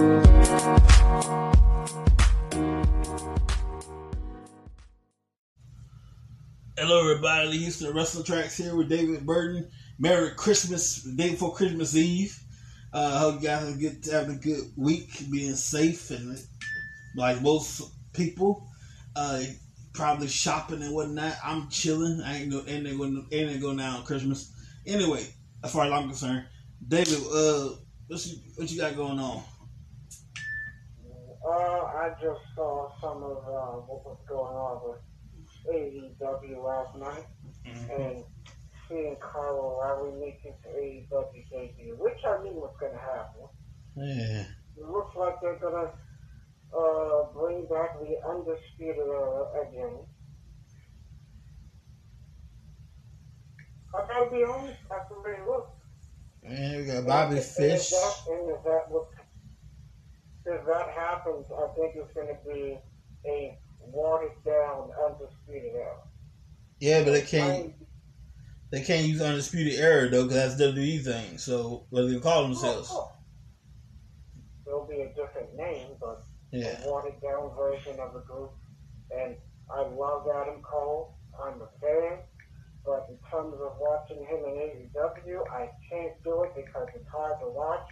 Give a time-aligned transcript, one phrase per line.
[0.00, 0.22] Hello,
[7.02, 7.58] everybody.
[7.58, 9.70] Houston Wrestling Tracks here with David Burton.
[9.98, 12.34] Merry Christmas, the day before Christmas Eve.
[12.94, 16.38] Uh, hope you guys are good, having a good week, being safe, and
[17.14, 17.82] like most
[18.14, 18.66] people,
[19.16, 19.42] uh,
[19.92, 21.36] probably shopping and whatnot.
[21.44, 22.22] I'm chilling.
[22.24, 24.50] I ain't no ain't going ain't going down on Christmas.
[24.86, 25.26] Anyway,
[25.62, 26.46] as far as I'm concerned,
[26.88, 27.72] David, uh,
[28.08, 29.42] what you got going on?
[31.46, 35.00] Uh, I just saw some of uh, what was going on with
[35.74, 37.26] AEW last night,
[37.66, 38.02] mm-hmm.
[38.02, 38.24] and
[38.88, 43.48] seeing Kyle O'Reilly make his AEW debut, which I knew was going to happen.
[43.96, 44.44] Yeah.
[44.76, 45.90] It looks like they're going to
[46.76, 49.98] uh, bring back the Undisputed Era again.
[53.92, 55.70] I gotta be honest, I way it looks.
[56.44, 57.90] And we got Bobby and Fish.
[57.90, 59.08] That, and if that, what,
[60.46, 62.78] if that happens, I think it's going to be
[63.26, 65.96] a watered down Undisputed Era.
[66.80, 67.74] Yeah, but they can't.
[68.70, 71.38] They can't use Undisputed Era though, because that's WWE thing.
[71.38, 72.88] So what do they call themselves?
[72.92, 73.16] Oh, oh.
[74.64, 76.80] There'll be a different name, but yeah.
[76.84, 78.52] a watered down version of the group.
[79.10, 79.34] And
[79.74, 81.16] I love Adam Cole.
[81.42, 82.18] I'm a fan.
[82.84, 87.40] But in terms of watching him in AEW, I can't do it because it's hard
[87.40, 87.88] to watch.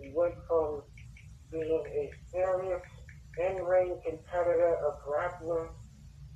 [0.00, 0.82] He went from
[1.50, 2.82] being a serious
[3.38, 5.68] in-ring competitor, a grappler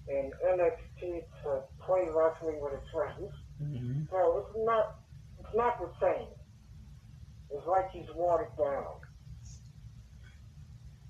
[0.09, 3.31] in NXT to play wrestling with his friends.
[3.63, 4.03] Mm-hmm.
[4.11, 4.97] So it's not,
[5.39, 6.29] it's not the same.
[7.51, 9.03] It's like he's watered down.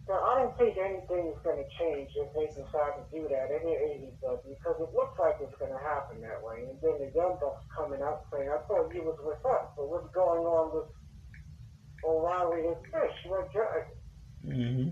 [0.06, 3.54] So I don't think anything is going to change if they decide to do that
[3.54, 6.66] in the AEW because it looks like it's going to happen that way.
[6.66, 9.70] And then the Young Bucks coming out saying, I thought you was with us.
[9.78, 10.90] So what's going on with
[12.04, 13.16] O'Reilly and Fish?
[13.26, 13.98] We're judging.
[14.46, 14.90] Mm-hmm.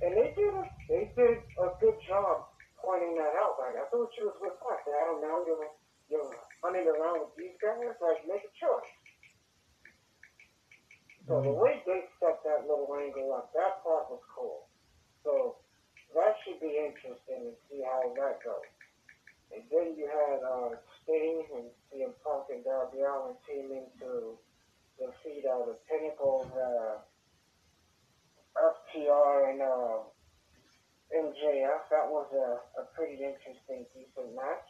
[0.00, 2.48] And they did a, they did a good job
[2.80, 3.60] pointing that out.
[3.60, 4.80] Like, I thought you was with us.
[4.88, 5.44] I don't know.
[5.44, 5.68] You're,
[6.08, 6.32] you're
[6.64, 7.92] running around with these guys.
[8.00, 8.94] Like, make a choice.
[11.28, 14.66] So the way they set that little angle up, that part was cool.
[15.22, 15.62] So
[16.16, 18.66] that should be interesting to see how that goes.
[19.54, 24.38] And then you had uh, Sting and CM Punk and Darby Allin teaming to
[25.00, 27.00] defeat uh, the Pinnacle, uh,
[28.60, 30.04] FTR, and uh,
[31.16, 31.88] MJF.
[31.88, 34.68] That was a, a pretty interesting, decent match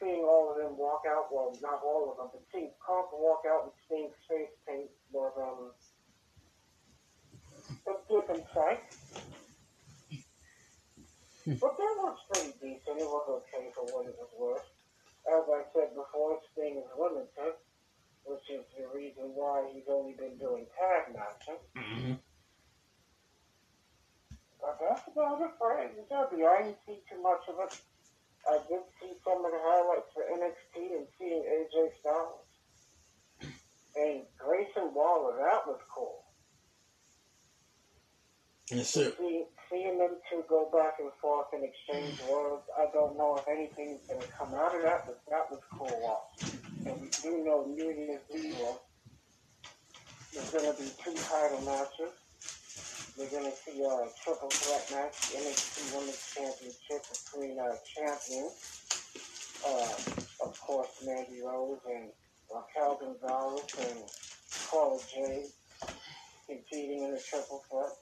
[0.00, 3.42] seeing all of them walk out, well, not all of them, but seeing Punk walk
[3.46, 5.74] out and seeing face paint was um,
[7.86, 8.82] a different sight.
[11.58, 13.02] but that was pretty decent.
[13.02, 14.66] It was okay for what it was worth.
[15.26, 17.58] As I said before, Sting is limited,
[18.28, 21.64] which is the reason why he's only been doing tag matches.
[21.76, 22.12] Mm-hmm.
[24.60, 26.44] But that's about it for AEW.
[26.44, 27.72] I didn't see too much of it.
[28.48, 32.44] I did see some of the highlights for NXT and seeing AJ Styles.
[33.96, 36.24] And Grayson Waller, that was cool.
[38.70, 39.12] Yes, sir.
[39.18, 43.48] See, seeing them two go back and forth and exchange words, I don't know if
[43.48, 46.57] anything's going to come out of that, but that was cool watch.
[46.84, 48.78] We do know New Year's Eve
[50.38, 52.12] there's going to be two title matches.
[53.16, 58.54] We're going to see a triple threat match, the NXT Women's Championship between uh, champions,
[59.66, 62.10] uh, of course, Mandy Rose and
[62.54, 63.98] Raquel Gonzalez and
[64.68, 65.50] Cora Jade
[66.46, 67.96] competing in a triple threat.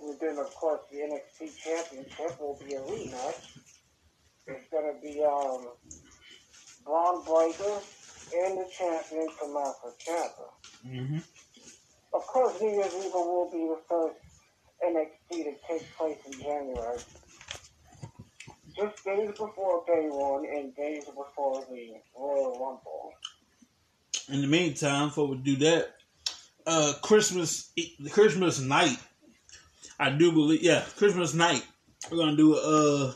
[0.00, 3.58] And then, of course, the NXT Championship will be a rematch.
[4.46, 5.68] It's going to be um,
[6.88, 7.80] Bron Breakker
[8.34, 10.48] and the champion Tommaso Ciampa.
[10.86, 11.18] Mm-hmm.
[12.14, 14.16] Of course, New Year's Eve will be the first
[14.82, 16.98] NXT to take place in January.
[18.74, 23.12] Just days before day one and days before the Royal Rumble.
[24.30, 25.94] In the meantime, before we do that,
[26.66, 27.70] uh, Christmas,
[28.10, 28.96] Christmas night,
[30.00, 31.66] I do believe, yeah, Christmas night,
[32.10, 33.12] we're gonna do a uh,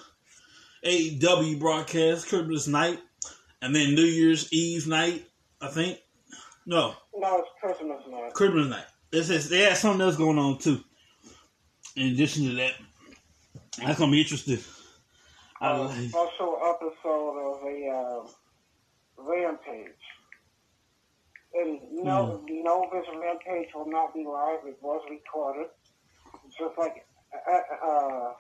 [0.85, 2.99] AEW broadcast Christmas night,
[3.63, 5.25] and then New Year's Eve night.
[5.61, 5.99] I think.
[6.67, 8.35] No, no, it's Christmas night.
[8.35, 8.85] Christmas night.
[9.11, 10.81] This is they had something else going on too.
[11.97, 12.73] In addition to that,
[13.79, 14.59] that's gonna be interesting.
[15.61, 18.27] Uh, special episode of a uh,
[19.17, 19.89] rampage.
[21.55, 22.65] And no, mm.
[22.65, 24.61] no, this rampage will not be live.
[24.67, 25.69] It was recorded,
[26.59, 27.07] just like
[27.49, 28.33] uh, uh,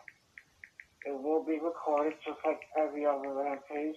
[1.07, 3.97] it will be recorded, just like every other rampage.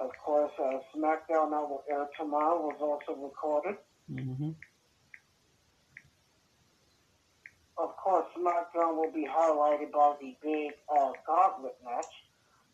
[0.00, 3.76] Of course, uh, SmackDown that will air tomorrow was also recorded.
[4.10, 4.50] Mm-hmm.
[7.82, 12.12] of course, SmackDown will be highlighted by the big uh, gauntlet match.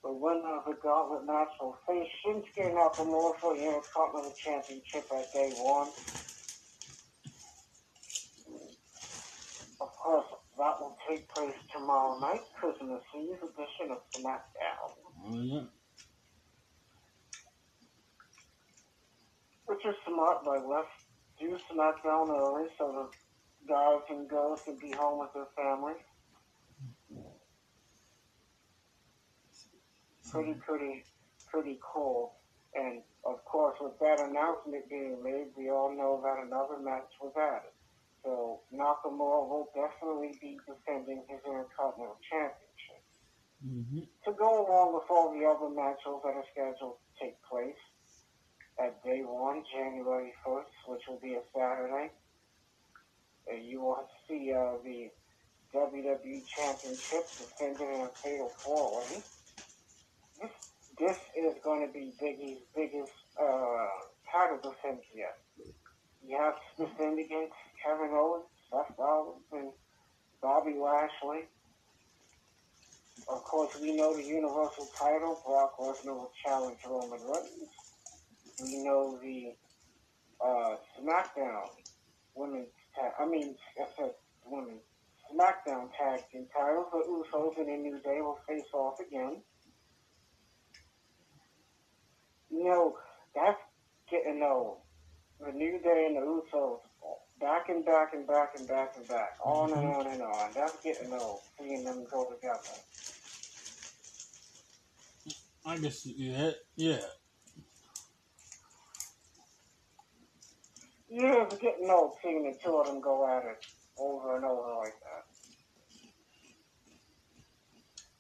[0.03, 5.33] The winner of the gauntlet match will face Shinsuke Nakamura for the Intercontinental Championship at
[5.33, 5.89] day one.
[9.81, 10.27] Of course,
[10.59, 14.91] that will take place tomorrow night, Christmas Eve edition of SmackDown.
[15.29, 15.67] Oh,
[19.67, 20.89] Which is smart, but let's
[21.39, 26.03] do SmackDown early so the guys and girls can be home with their families.
[30.31, 31.05] Pretty, pretty,
[31.51, 32.35] pretty cool.
[32.75, 37.33] And of course, with that announcement being made, we all know that another match was
[37.37, 37.73] added.
[38.23, 43.03] So Nakamura will definitely be defending his Intercontinental Championship.
[43.67, 44.01] Mm-hmm.
[44.27, 47.81] To go along with all the other matches that are scheduled to take place
[48.79, 52.11] at day one, January 1st, which will be a Saturday,
[53.63, 55.11] you will see uh, the
[55.75, 59.23] WWE Championship defended in a fatal four-way.
[60.41, 60.51] This,
[60.99, 63.87] this is going to be Big E's biggest uh,
[64.31, 65.39] title defense yet.
[66.27, 69.71] He has to defend against Kevin Owens, Seth Rollins, and
[70.43, 71.45] Bobby Lashley.
[73.29, 75.41] Of course, we know the Universal title.
[75.47, 77.86] Brock Lesnar will challenge Roman Reigns.
[78.63, 79.55] We know the
[80.45, 81.69] uh, SmackDown
[82.35, 83.13] Women's Tag.
[83.21, 84.13] I mean, I said
[84.47, 84.81] Women's
[85.33, 86.87] SmackDown Tag Team titles.
[86.93, 89.43] The Usos and the New Day will face off again.
[92.51, 92.97] You know,
[93.35, 93.59] that's
[94.11, 94.79] getting old.
[95.45, 96.81] The New Day and the Usos
[97.41, 100.51] back and back and back and back and back, on and on and on.
[100.55, 102.59] That's getting old, seeing them go together.
[105.65, 107.01] I guess yeah, yeah.
[111.09, 113.65] Yeah, it's getting old seeing the two of them go at it
[113.99, 115.25] over and over like that.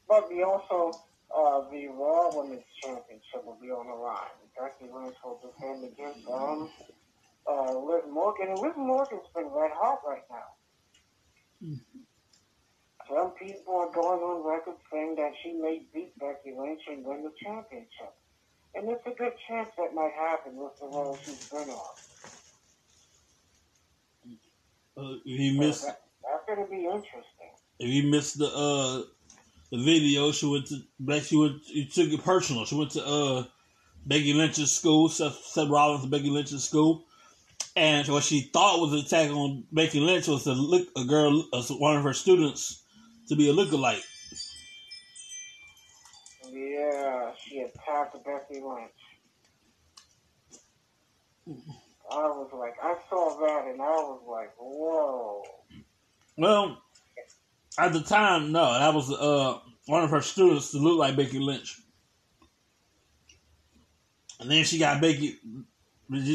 [0.08, 0.92] But we also,
[1.36, 4.30] uh, the Raw Women's Championship will be on the line.
[4.58, 6.70] Becky Lynch will defend against um,
[7.48, 8.48] uh, Liv Morgan.
[8.50, 10.48] And Liv Morgan's been red hot right now.
[13.08, 17.22] Some people are going on record saying that she may beat Becky Lynch and win
[17.22, 18.14] the championship.
[18.74, 21.94] And it's a good chance that might happen with the role she's been on.
[24.96, 27.50] Uh, if you missed, that, that's going to be interesting.
[27.78, 29.02] if you missed the uh
[29.70, 31.60] the video, she went to like she went.
[31.68, 32.64] You took it personal.
[32.64, 33.44] She went to uh
[34.06, 37.04] Becky Lynch's school, Seth, Seth Rollins Becky Lynch's school,
[37.74, 41.46] and what she thought was an attack on Becky Lynch was to look a girl,
[41.52, 42.84] uh, one of her students,
[43.28, 44.02] to be a lookalike.
[46.50, 48.92] Yeah, she attacked Becky Lynch.
[52.10, 55.42] I was like, I saw that and I was like, whoa.
[56.38, 56.82] Well,
[57.78, 61.38] at the time, no, that was uh one of her students to look like Becky
[61.38, 61.80] Lynch.
[64.40, 65.38] And then she got Becky.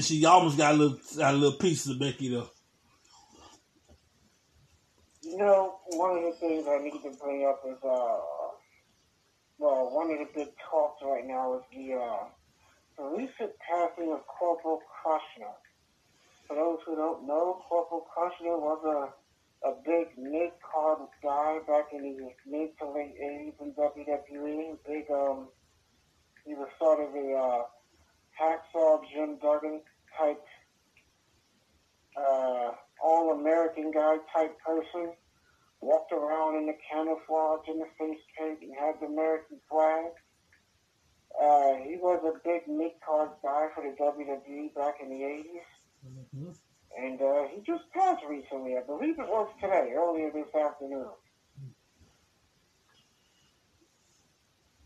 [0.01, 2.49] She almost got a little, got a little piece of Becky though.
[5.21, 8.17] You know, one of the things I need to bring up is, uh,
[9.59, 12.25] well, one of the big talks right now is the, uh,
[12.97, 15.53] the recent passing of Corporal Kirchner.
[16.51, 22.01] For those who don't know, Corporal Kirchner was a, a big mid-card guy back in
[22.01, 24.75] the mid to late 80s in WWE.
[24.85, 25.47] Big, um,
[26.45, 27.63] he was sort of a, uh,
[28.35, 29.79] hacksaw Jim Duggan
[30.19, 30.43] type,
[32.17, 35.13] uh, all-American guy type person.
[35.79, 40.11] Walked around in the camouflage in the face paint and had the American flag.
[41.31, 45.80] Uh, he was a big mid-card guy for the WWE back in the 80s.
[46.97, 48.75] And uh, he just passed recently.
[48.77, 51.07] I believe it was today, earlier this afternoon.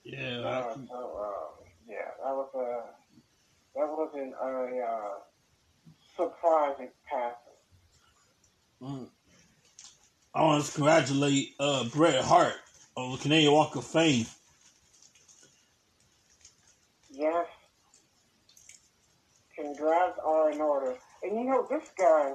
[0.04, 2.84] Yeah, Uh, so, uh, yeah, that was a
[3.76, 5.16] that wasn't a uh,
[6.16, 7.38] surprising passing.
[8.82, 9.10] Mm.
[10.34, 12.54] I want to congratulate uh, Bret Hart
[12.96, 14.26] on the Canadian Walk of Fame.
[17.10, 17.48] Yes.
[19.56, 20.96] Congrats are in order.
[21.26, 22.34] And you know, this guy,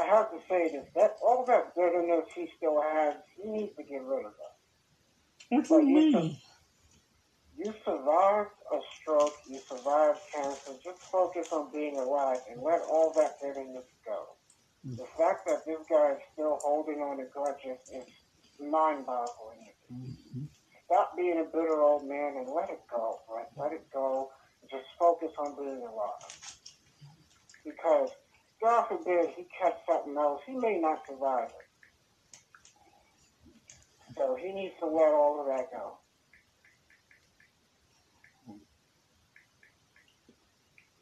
[0.00, 3.82] I have to say this, that all that bitterness he still has, he needs to
[3.82, 5.68] get rid of that.
[5.68, 6.36] What do you mean?
[7.56, 13.12] You survived a stroke, you survived cancer, just focus on being alive and let all
[13.16, 14.36] that bitterness go.
[14.84, 18.06] The fact that this guy is still holding on to grudges is
[18.60, 19.72] mind-boggling.
[19.90, 20.48] Mhm.
[20.84, 23.48] Stop being a bitter old man and let it go, right?
[23.56, 24.30] Let it go.
[24.70, 26.37] Just focus on being alive.
[27.68, 28.10] Because,
[28.62, 30.40] God forbid, he catch something else.
[30.46, 31.68] He may not survive it.
[34.16, 35.98] So he needs to let all of that go.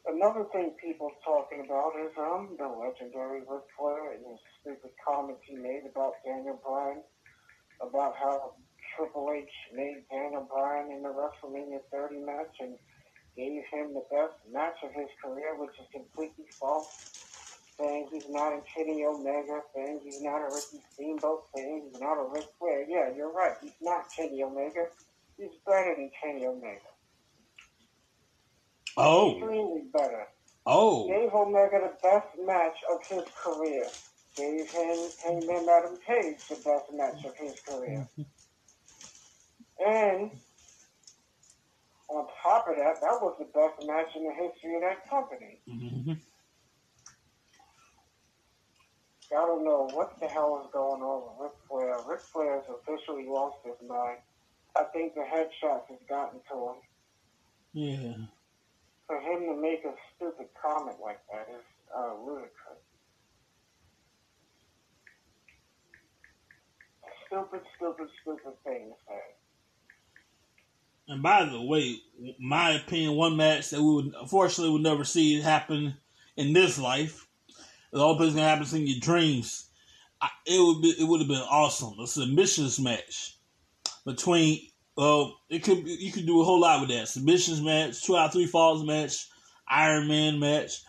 [0.07, 5.41] Another thing people talking about is um the legendary Ric Flair and his stupid comments
[5.43, 7.03] he made about Daniel Bryan,
[7.81, 8.53] about how
[8.95, 12.75] Triple H made Daniel Bryan in the WrestleMania 30 match and
[13.37, 16.87] gave him the best match of his career, which is completely false.
[17.79, 22.15] Saying he's not a Kenny Omega, saying he's not a Ricky Steamboat, saying he's not
[22.17, 22.83] a Ric Flair.
[22.89, 23.53] Yeah, you're right.
[23.61, 24.87] He's not Kenny Omega.
[25.37, 26.79] He's better than Kenny Omega.
[28.97, 30.27] Oh, Extremely better.
[30.65, 33.85] oh, Gave Omega the best match of his career.
[34.35, 38.07] Gave him Hangman Adam Page the best match of his career.
[39.85, 40.31] And
[42.09, 45.59] on top of that, that was the best match in the history of that company.
[45.67, 46.21] Mhm.
[49.29, 51.99] I don't know what the hell is going on with Ric Flair.
[52.07, 54.19] Ric Flair has officially lost his mind.
[54.75, 56.75] I think the headshots has gotten to him.
[57.73, 58.15] yeah.
[59.07, 61.63] For him to make a stupid comment like that is
[61.95, 62.79] uh, ludicrous.
[67.27, 69.36] Stupid, stupid, stupid thing to say.
[71.07, 71.97] And by the way,
[72.39, 75.95] my opinion, one match that we would unfortunately would never see happen
[76.35, 77.27] in this life.
[77.91, 79.69] The only place gonna happen in your dreams.
[80.21, 81.99] I, it would be it would have been awesome.
[81.99, 83.37] A submissions match
[84.05, 84.59] between
[84.97, 87.07] well, it could you could do a whole lot with that.
[87.07, 89.27] Submissions match, two out of three falls match,
[89.69, 90.81] Iron Man match.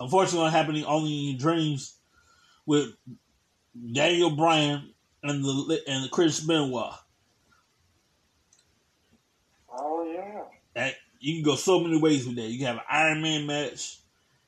[0.00, 1.96] Unfortunately, happening only in your dreams
[2.66, 2.88] with
[3.92, 6.94] Daniel Bryan and the and Chris Benoit.
[9.70, 10.42] Oh, yeah.
[10.74, 12.48] that you can go so many ways with that.
[12.48, 13.98] You can have an Iron Man match,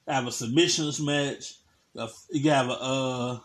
[0.06, 1.54] have a submissions match,
[1.94, 3.38] you can have a uh,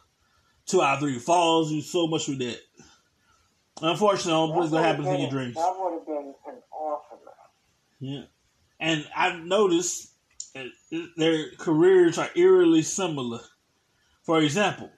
[0.66, 1.72] two out of three falls.
[1.72, 2.60] You so much with that.
[3.82, 5.56] Unfortunately, all what's gonna happen in your dreams.
[5.56, 7.36] That would have been an awesome match.
[8.00, 8.24] Yeah,
[8.80, 10.12] and I've noticed
[10.54, 10.68] that
[11.18, 13.42] their careers are eerily similar.
[14.24, 14.90] For example,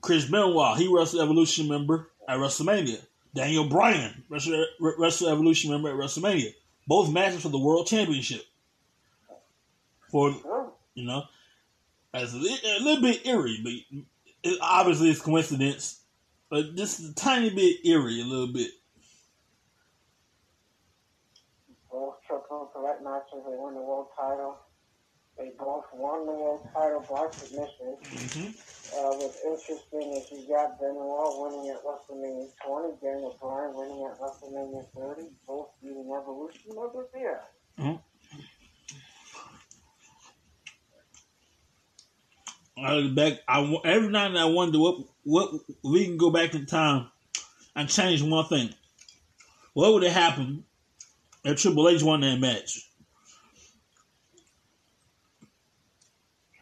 [0.00, 3.00] Chris Benoit, he wrestled Evolution member at WrestleMania.
[3.34, 6.52] Daniel Bryan, wrestled, wrestled Evolution member at WrestleMania.
[6.86, 8.44] Both matches for the World Championship.
[10.10, 10.34] For
[10.94, 11.24] you know,
[12.12, 14.04] a, a little bit eerie, but
[14.42, 16.00] it, obviously it's coincidence.
[16.50, 18.70] But just a tiny bit eerie, a little bit.
[21.90, 24.58] Both triple threat matches, they won the world title.
[25.38, 27.96] They both won the world title by submission.
[28.04, 28.48] Mm-hmm.
[28.92, 34.20] Uh, what's interesting is you got Benoit winning at WrestleMania 20, Daniel Bryan winning at
[34.20, 37.40] WrestleMania 30, both beating Evolution members here.
[42.76, 43.34] I look back.
[43.48, 45.52] I every now and then I wonder what what
[45.84, 47.08] we can go back in time
[47.76, 48.70] and change one thing.
[49.74, 50.64] What would have happened
[51.44, 52.90] if Triple H won that match?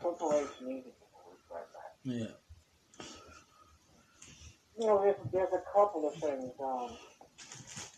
[0.01, 2.00] Triple H needed to lose that match.
[2.11, 2.27] Yeah.
[4.79, 6.91] You know, there's, there's a couple of things um,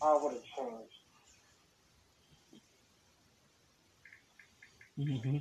[0.03, 0.93] I would have changed.
[4.99, 5.37] Mm-hmm.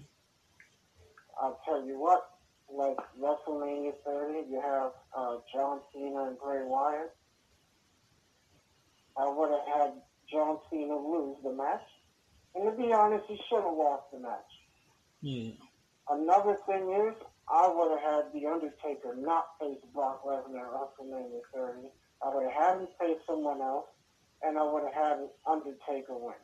[1.38, 2.30] I'll tell you what,
[2.72, 7.14] like WrestleMania 30, you have uh, John Cena and Bray Wyatt.
[9.18, 9.92] I would have had
[10.30, 11.82] John Cena lose the match.
[12.54, 14.40] And to be honest, he should have lost the match.
[15.20, 15.52] Yeah.
[16.08, 17.14] Another thing is,
[17.50, 21.88] I would have had The Undertaker not face Brock Lesnar at WrestleMania 30.
[22.24, 23.86] I would have had him face someone else,
[24.42, 26.34] and I would have had Undertaker win.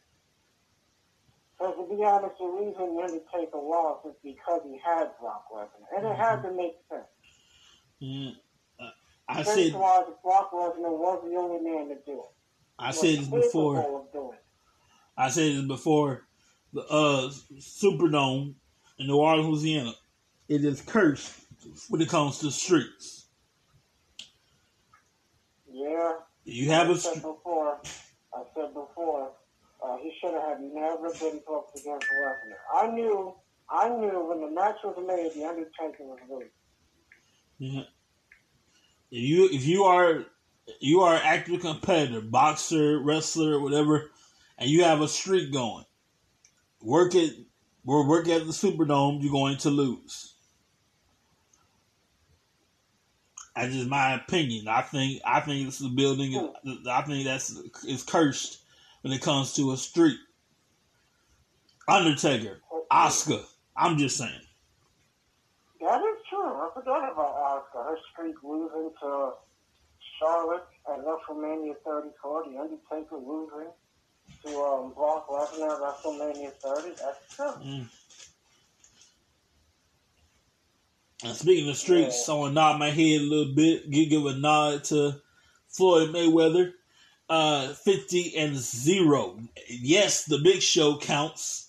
[1.59, 5.97] Because to be honest, the reason The Undertaker lost is because he had Brock Lesnar.
[5.97, 7.07] And it had to make sense.
[7.99, 8.31] yeah.
[8.81, 8.91] Uh,
[9.29, 12.31] I Sense said wise, Brock Lesnar was the only man to do it.
[12.79, 13.77] I said this before.
[13.77, 14.45] capable of doing it.
[15.17, 16.23] I said this before.
[16.73, 18.55] The uh, Superdome
[18.99, 19.95] in New Orleans, Louisiana,
[20.49, 21.33] it is cursed
[21.89, 23.27] when it comes to streets.
[25.71, 26.13] Yeah,
[26.45, 27.79] You have I a said before,
[28.35, 29.33] I said before,
[29.85, 32.59] uh, he should have never been booked against Lesnar.
[32.75, 33.35] I knew,
[33.71, 36.51] I knew when the match was made, the Undertaker was losing.
[37.59, 37.83] Yeah.
[39.11, 40.25] If you if you are
[40.81, 44.11] you are an active competitor, boxer, wrestler, whatever,
[44.59, 45.85] and you have a streak going,
[46.83, 47.35] work it
[47.87, 50.35] or work at the Superdome, you're going to lose.
[53.59, 54.69] That's just my opinion.
[54.69, 56.53] I think I think this is a building.
[56.89, 57.51] I think that's
[57.85, 58.61] is cursed
[59.03, 60.19] when it comes to a street.
[61.89, 62.61] Undertaker,
[62.93, 63.45] Asuka.
[63.77, 64.31] I'm just saying.
[65.81, 66.47] That is true.
[66.47, 67.35] I forgot about
[67.75, 67.85] Asuka.
[67.85, 69.33] Her streak losing to
[70.21, 73.73] Charlotte at WrestleMania 34, The Undertaker losing
[74.45, 76.91] to um, Brock Lesnar at WrestleMania 30.
[76.91, 77.53] That's true.
[77.65, 77.87] Mm.
[81.25, 82.35] And speaking of streaks, Yeah.
[82.35, 85.21] I want to nod my head a little bit, give, give a nod to
[85.69, 86.73] Floyd Mayweather.
[87.31, 89.39] Uh, 50 and 0.
[89.69, 91.69] Yes, the big show counts.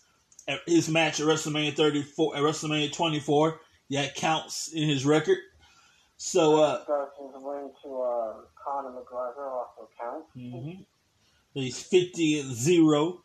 [0.65, 5.37] His match at WrestleMania 34, at WrestleMania 24, yeah, counts in his record.
[6.17, 10.27] So, uh, Dustin's win to uh, Conor McGregor also counts.
[10.35, 10.85] mhm.
[11.53, 13.21] he's 50 and 0.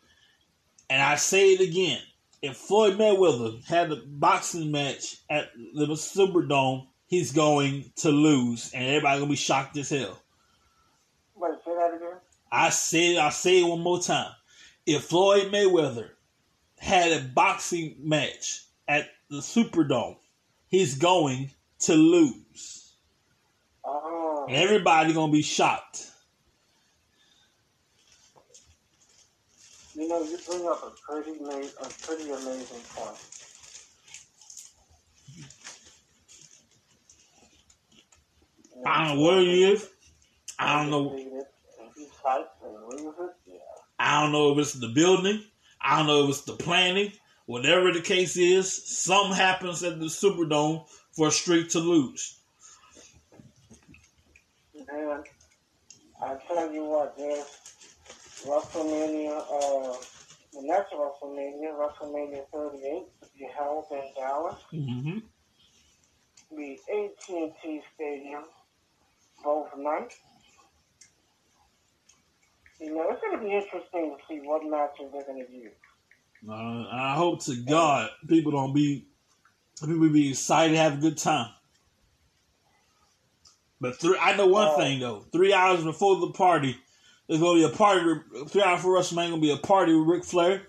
[0.89, 2.01] And I say it again.
[2.45, 8.85] If Floyd Mayweather had a boxing match at the Superdome, he's going to lose, and
[8.87, 10.21] everybody gonna be shocked as hell.
[11.33, 12.19] Wait, say that again?
[12.51, 14.31] I say I say it one more time.
[14.85, 16.09] If Floyd Mayweather
[16.77, 20.17] had a boxing match at the Superdome,
[20.67, 21.49] he's going
[21.79, 22.93] to lose,
[23.83, 26.11] Oh, everybody gonna be shocked.
[29.95, 33.17] You know, you bring up a pretty, ma- a pretty amazing point.
[38.85, 39.89] I don't know what it is.
[40.59, 41.15] I don't know.
[41.95, 43.15] He fights and loses.
[43.47, 43.55] Yeah.
[43.97, 45.41] I don't know if it's the building.
[45.81, 47.11] I don't know if it's the planning.
[47.45, 52.39] Whatever the case is, something happens at the Superdome for a streak to lose.
[54.73, 55.23] And
[56.21, 57.45] I tell you what, there's
[58.45, 59.93] WrestleMania, uh,
[60.53, 65.19] the next WrestleMania, WrestleMania 38, to be held in Dallas, Mm-hmm.
[66.55, 68.43] the AT&T Stadium,
[69.43, 70.15] both nights.
[72.79, 75.71] You know, it's going to be interesting to see what matches they're going to use.
[76.47, 79.07] Uh, I hope to God people don't be
[79.79, 81.49] people be excited, have a good time.
[83.81, 85.25] But three, I know one Uh, thing though.
[85.31, 86.77] Three hours before the party,
[87.27, 88.01] there's gonna be a party.
[88.47, 90.63] Three hours for WrestleMania, gonna be a party with Ric Flair,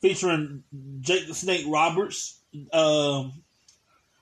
[0.00, 0.62] featuring
[1.00, 2.40] Jake the Snake Roberts.
[2.72, 3.32] Um,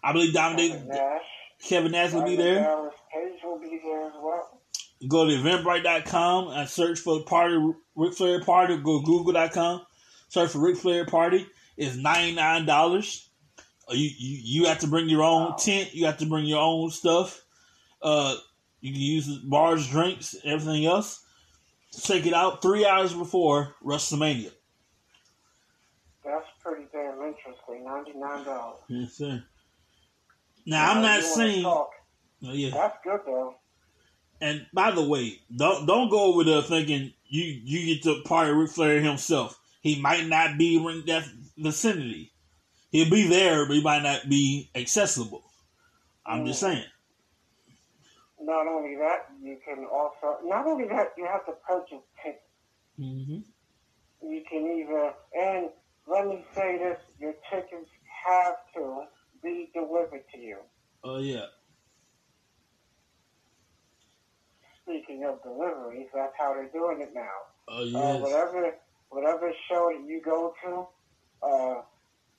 [0.02, 1.22] I believe Dominic Kevin Nash,
[1.68, 2.62] Kevin Nash will be there.
[2.62, 4.60] Dallas Page will be there as well.
[5.08, 7.56] Go to eventbrite.com and search for the party,
[7.96, 8.76] Ric Flair party.
[8.78, 9.82] Go to google.com,
[10.28, 11.46] search for Ric Flair party.
[11.76, 13.28] It's ninety nine dollars.
[13.90, 15.56] You, you you have to bring your own Wow.
[15.58, 15.94] tent.
[15.94, 17.42] You have to bring your own stuff.
[18.00, 18.36] Uh,
[18.80, 21.21] you can use bars, drinks, everything else.
[22.00, 24.50] Check it out three hours before WrestleMania.
[26.24, 27.84] That's pretty damn interesting.
[27.84, 28.74] $99.
[28.88, 29.44] Yes, sir.
[30.64, 31.90] Now I'm not saying, oh,
[32.42, 32.70] yeah.
[32.70, 33.56] That's good, though.
[34.40, 38.50] And by the way, don't don't go over there thinking you you get to party
[38.50, 39.58] Ric Flair himself.
[39.82, 41.24] He might not be in that
[41.56, 42.32] vicinity.
[42.90, 45.44] He'll be there, but he might not be accessible.
[46.26, 46.72] I'm just hmm.
[46.72, 46.84] saying.
[48.42, 52.42] Not only that, you can also, not only that, you have to purchase tickets.
[52.98, 53.38] Mm-hmm.
[54.28, 55.70] You can either, and
[56.08, 57.88] let me say this, your tickets
[58.26, 59.04] have to
[59.42, 60.58] be delivered to you.
[61.04, 61.46] Oh yeah.
[64.84, 67.30] Speaking of deliveries, that's how they're doing it now.
[67.68, 68.20] Oh Uh, yes.
[68.22, 68.74] whatever,
[69.10, 70.86] whatever show that you go to,
[71.46, 71.82] uh,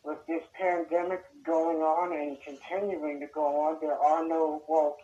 [0.03, 4.97] with this pandemic going on and continuing to go on, there are no, well,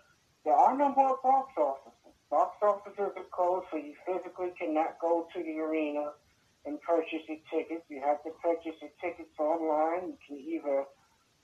[0.50, 2.18] there are no more box offices.
[2.32, 6.10] Box offices are closed, so you physically cannot go to the arena
[6.66, 7.86] and purchase your tickets.
[7.88, 10.10] You have to purchase your tickets online.
[10.10, 10.86] You can either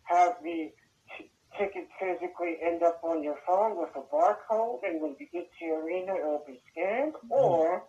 [0.06, 0.72] have the
[1.16, 5.52] t- ticket physically end up on your phone with a barcode, and when you get
[5.60, 7.32] to your arena, it'll be scanned, mm-hmm.
[7.32, 7.84] or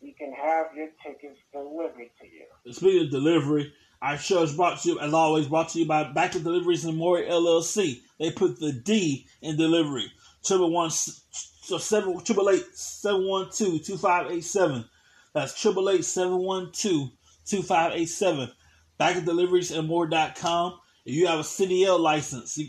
[0.00, 2.72] you can have your tickets delivered to you.
[2.72, 6.04] Speaking of delivery, our show is brought to you, as always, brought to you by
[6.04, 8.02] Back to Deliveries and More LLC.
[8.20, 10.12] They put the D in delivery.
[10.44, 14.84] Triple one, so seven, triple eight, seven one two, two five eight seven.
[15.32, 17.08] That's triple eight, seven one two,
[17.46, 18.50] two five eight seven.
[18.98, 20.78] Back at Deliveries and More.com.
[21.04, 22.68] If you have a CDL license, you,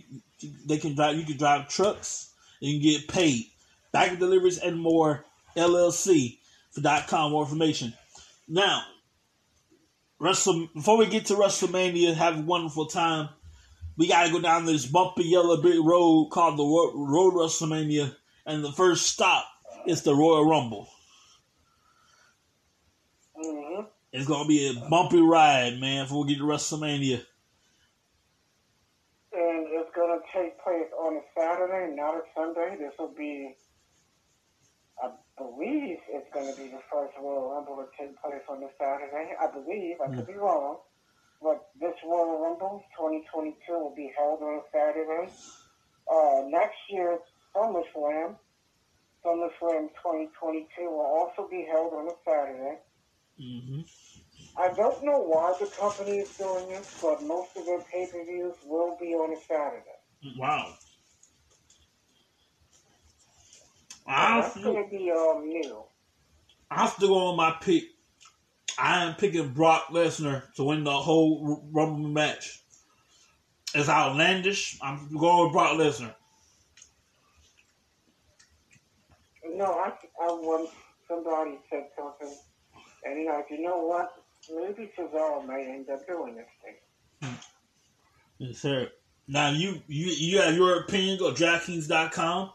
[0.66, 1.18] they can drive.
[1.18, 2.32] You can drive trucks.
[2.62, 3.46] And get paid.
[3.92, 6.38] Back at Deliveries and More LLC
[6.72, 7.32] for com.
[7.32, 7.94] More information.
[8.48, 8.84] Now,
[10.20, 13.30] Wrestle before we get to WrestleMania, have a wonderful time.
[13.98, 18.72] We gotta go down this bumpy yellow brick road called the Road WrestleMania, and the
[18.72, 19.46] first stop
[19.88, 20.90] is the Royal Rumble.
[23.36, 23.82] hmm
[24.14, 26.06] It's gonna be a bumpy ride, man.
[26.06, 27.26] Before we get to WrestleMania,
[29.34, 32.78] And it's to take place on a Saturday, not a Sunday.
[32.80, 33.56] This will be,
[35.02, 39.34] I believe, it's to be the first Royal Rumble to take place on a Saturday.
[39.40, 40.80] I believe, I could be wrong.
[41.42, 45.32] But this Royal Rumble 2022 will be held on a Saturday.
[46.10, 47.20] Uh, next year's
[47.56, 48.36] SummerSlam
[49.26, 52.78] SummerSlam 2022 will also be held on a Saturday.
[53.42, 53.82] Mm-hmm.
[54.58, 58.96] I don't know why the company is doing this, but most of their pay-per-views will
[59.00, 60.38] be on a Saturday.
[60.38, 60.74] Wow.
[64.08, 65.84] I that's going to be um, new.
[66.70, 67.84] I still go on my pick.
[68.78, 72.62] I am picking Brock Lesnar to win the whole Rumble match.
[73.74, 74.78] It's outlandish.
[74.82, 76.14] I'm going with Brock Lesnar.
[79.48, 80.70] No, I, I want
[81.08, 82.36] somebody said something,
[83.06, 84.12] and you know, you know what?
[84.54, 87.38] Maybe Cesaro may end up doing this thing.
[88.38, 88.90] Yes, sir.
[89.28, 91.18] Now you you you have your opinion.
[91.20, 92.52] Go DraftKings.com.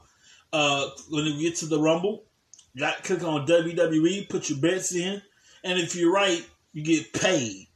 [0.53, 2.25] Uh, when you get to the Rumble,
[3.03, 4.29] click on WWE.
[4.29, 5.23] Put your bets in,
[5.65, 7.67] and if you're right, you get paid.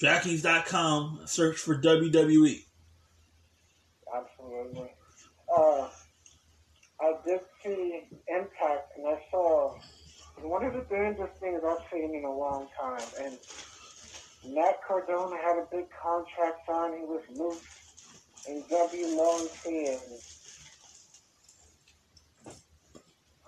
[0.00, 1.22] DraftKings.com.
[1.26, 1.76] Search for.
[1.76, 2.64] WWE.
[4.14, 4.90] Absolutely.
[5.56, 5.88] Uh,
[7.00, 9.76] I did see Impact, and I saw
[10.42, 13.06] one of the grandest things I've seen in a long time.
[13.22, 13.38] And
[14.54, 17.62] Matt Cardona had a big contract signing with Moose
[18.48, 19.06] and W.
[19.66, 20.20] And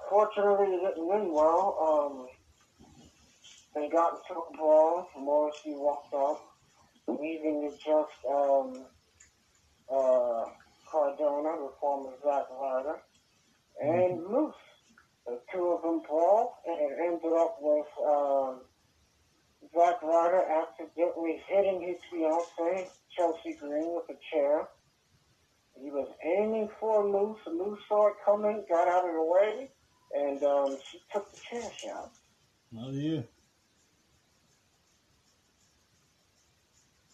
[0.09, 1.79] fortunately, it didn't win well.
[1.81, 2.40] Um,
[3.75, 5.09] they got into a brawl.
[5.19, 6.41] Morrissey walked out,
[7.07, 8.85] leaving it just um,
[9.93, 10.45] uh,
[10.91, 13.01] Cardona, the former Zack Ryder,
[13.81, 14.55] and Moose.
[15.27, 18.61] The two of them brawled, and it ended up with um,
[19.75, 24.69] Zack Ryder accidentally hitting his fiancee, Chelsea Green, with a chair.
[25.81, 27.39] He was aiming for Moose.
[27.47, 29.71] Moose saw it coming, got out of the way,
[30.15, 32.11] and um, she took the chair shot.
[32.77, 33.23] Oh yeah.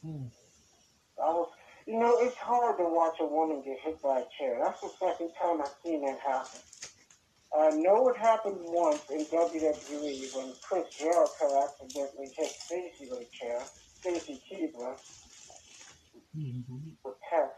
[0.06, 0.30] Hmm.
[1.18, 1.50] I was,
[1.86, 4.60] you know, it's hard to watch a woman get hit by a chair.
[4.62, 6.60] That's the second time I've seen that happen.
[7.56, 13.30] I know it happened once in WWE when Chris Jericho accidentally hit Stacy with a
[13.42, 13.66] chair,
[14.00, 14.94] Stacy Keibler,
[16.36, 16.96] Mhm.
[17.02, 17.54] with test.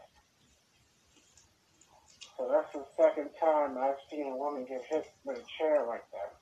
[2.37, 6.09] So that's the second time I've seen a woman get hit with a chair like
[6.11, 6.35] that.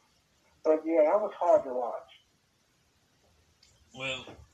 [0.64, 2.12] But yeah, that was hard to watch.
[3.94, 4.47] Well, but-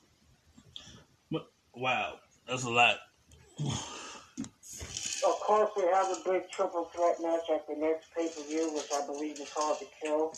[1.76, 2.14] wow,
[2.48, 2.96] that's a lot.
[5.26, 8.74] Of course, we have a big triple threat match at the next pay per view,
[8.74, 10.34] which I believe is called the kill.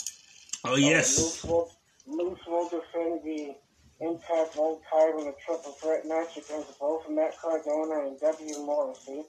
[0.65, 1.19] Oh yes.
[1.19, 1.73] Moose will,
[2.07, 3.57] Moose will defend the
[4.01, 8.59] Impact World title in a triple threat match against both Matt Cardona and W.
[8.59, 9.25] Morrissey.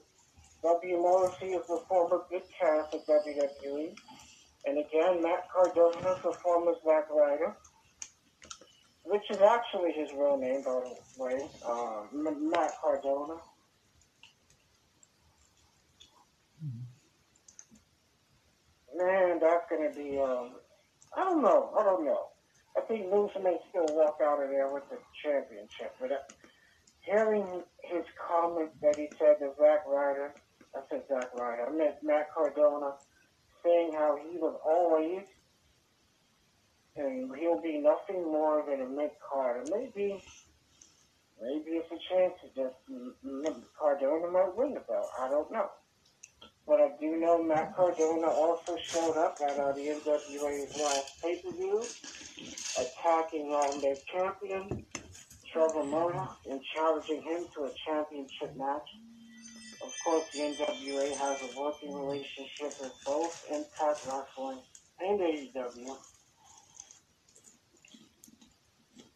[0.62, 0.96] W.
[0.96, 3.94] Morrissey is the former good Cass of WWE.
[4.66, 7.56] And again, Matt Cardona is the former Zack Ryder,
[9.08, 13.40] which is actually his real name, by the way, uh, Matt Cardona.
[18.94, 20.56] Man, that's to be, um,
[21.16, 21.70] I don't know.
[21.78, 22.26] I don't know.
[22.76, 25.94] I think Moose may still walk out of there with the championship.
[26.00, 26.16] But uh,
[27.00, 30.34] hearing his comment that he said to Zack Ryder,
[30.74, 32.92] I said Zack Ryder, I meant Matt Cardona,
[33.64, 35.24] saying how he was always,
[36.98, 39.66] and he'll be nothing more than a mid card.
[39.70, 40.22] Maybe,
[41.40, 42.70] maybe it's a chance to
[43.24, 45.10] m- Cardona might win the belt.
[45.20, 45.68] I don't know.
[46.66, 51.90] But I do know Matt Cardona also showed up at uh, the NWA's last pay-per-view,
[52.76, 54.72] attacking um, their champion,
[55.52, 58.88] Trevor Murdoch, and challenging him to a championship match.
[59.82, 64.62] Of course, the NWA has a working relationship with both Impact Wrestling
[65.00, 65.96] and AEW.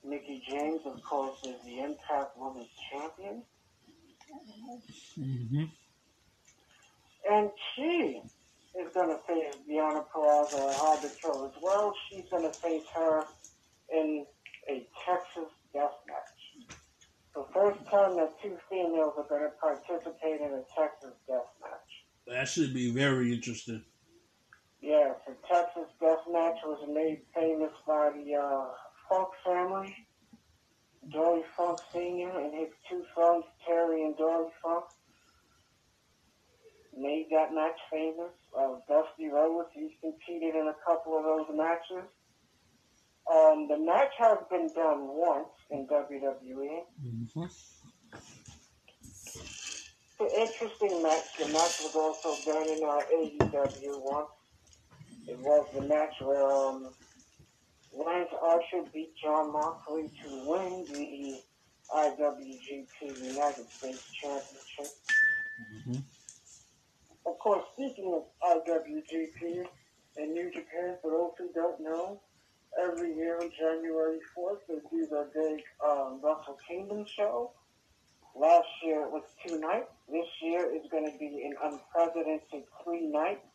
[0.05, 3.43] Mickie James, of course, is the Impact Women's Champion.
[5.15, 5.65] hmm
[7.31, 8.21] And she
[8.79, 11.95] is going to face Deonna Purrazzo at Hard to Kill as well.
[12.09, 13.25] She's going to face her
[13.93, 14.27] in
[14.69, 16.69] a Texas death match.
[17.35, 21.91] The first time that two females are going to participate in a Texas death match.
[22.27, 23.85] That should be very interesting.
[24.81, 28.67] Yes, the Texas death match was made famous by the uh,
[29.12, 29.94] Funk family,
[31.11, 32.31] Dory Funk Sr.
[32.38, 34.85] and his two sons, Terry and Dory Funk.
[36.96, 38.33] Made that match famous.
[38.59, 42.09] Uh, Dusty Rhodes, he's competed in a couple of those matches.
[43.31, 46.81] Um, the match has been done once in WWE.
[47.05, 47.44] Mm-hmm.
[49.05, 51.37] It's an interesting match.
[51.38, 54.29] The match was also done in our AEW once.
[55.29, 56.90] It was the match where um,
[57.94, 61.40] Lance Archer beat Jon Moxley to win the
[61.94, 64.92] IWGP United States Championship.
[65.85, 65.96] hmm
[67.26, 69.66] Of course, speaking of IWGP,
[70.16, 72.20] In New Japan, for those who don't know,
[72.83, 77.50] every year on January 4th, they do the big um, Wrestle Kingdom show.
[78.35, 79.90] Last year it was two nights.
[80.11, 83.46] This year is going to be an unprecedented three nights.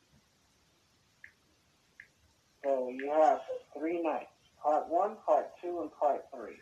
[2.68, 3.40] So you have
[3.78, 4.28] three nights
[4.62, 6.58] part one, part two, and part three.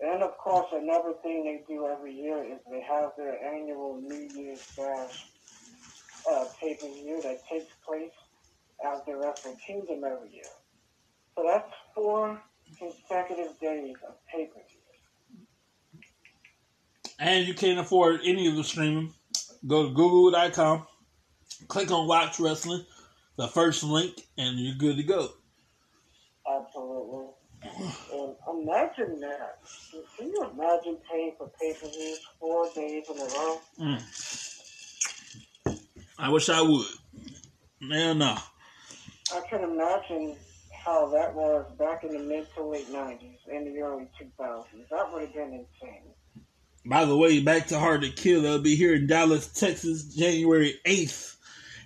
[0.00, 4.28] And of course, another thing they do every year is they have their annual New
[4.34, 5.26] Year's Dash
[6.30, 8.12] uh, pay per view that takes place
[8.82, 10.50] after Wrestle Kingdom every year.
[11.36, 12.40] So that's four
[12.78, 15.92] consecutive days of pay per view.
[17.18, 19.12] And you can't afford any of the streaming.
[19.66, 20.86] Go to google.com,
[21.68, 22.86] click on Watch Wrestling,
[23.36, 25.28] the first link, and you're good to go.
[26.48, 27.26] Absolutely.
[28.12, 29.58] And imagine that.
[30.18, 33.60] Can you imagine paying for pay per views four days in a row?
[33.80, 34.02] Mm.
[36.18, 36.86] I wish I would.
[37.80, 38.36] Man, no.
[39.32, 40.36] I can imagine
[40.84, 44.64] how that was back in the mid to late 90s and the early 2000s.
[44.90, 46.12] That would have been insane.
[46.84, 48.42] By the way, back to Hard to Kill.
[48.42, 51.36] They'll be here in Dallas, Texas, January 8th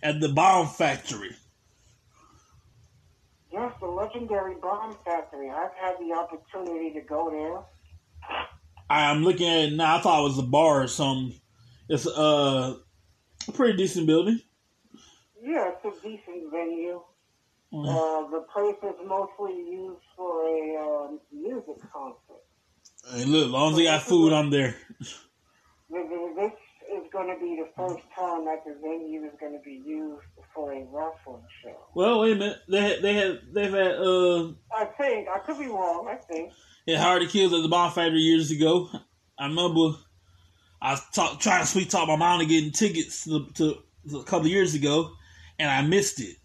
[0.03, 1.35] at the Bomb Factory.
[3.53, 5.51] Yes, the legendary Bomb Factory.
[5.51, 8.39] I've had the opportunity to go there.
[8.89, 9.97] I'm looking at it now.
[9.97, 11.39] I thought it was a bar or something.
[11.89, 12.77] It's a
[13.55, 14.41] pretty decent building.
[15.43, 17.03] Yeah, it's a decent venue.
[17.73, 17.87] Mm.
[17.89, 22.43] Uh, the place is mostly used for a uh, music concert.
[23.13, 24.77] Hey, look, as long as they got food, I'm there.
[25.89, 26.53] This
[26.97, 30.23] is going to be the first time that the venue is going to be used
[30.55, 31.77] for a wrestling show.
[31.95, 32.59] Well, wait a minute.
[32.69, 36.53] They had, they had, they've had uh, I think, I could be wrong, I think.
[36.89, 38.89] had Hard to Kill at the Bomb Factory years ago.
[39.39, 39.99] I remember
[40.81, 43.79] I was talk, trying to sweet talk my mom to getting tickets to, to,
[44.11, 45.11] to a couple of years ago,
[45.59, 46.37] and I missed it.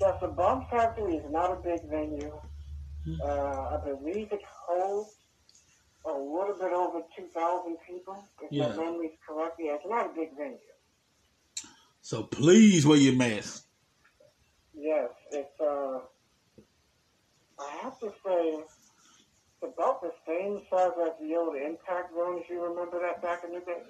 [0.00, 2.38] Yes, the Bomb Factory is not a big venue.
[3.22, 5.14] Uh, I believe it holds
[6.06, 8.68] a little bit over 2,000 people, if Yeah.
[8.68, 9.56] my memory is correct.
[9.58, 10.58] Yeah, it's not a big venue.
[12.00, 13.66] So please wear your mask.
[14.74, 16.00] Yes, it's, uh,
[17.58, 22.48] I have to say, it's about the same size as the old Impact Zone, if
[22.48, 23.82] you remember that back in the day.